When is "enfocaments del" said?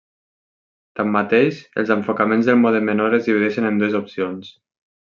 1.97-2.59